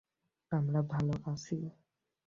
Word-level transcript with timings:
আমরা 0.51 0.81
ভালো 0.91 1.13
আছি। 1.25 1.57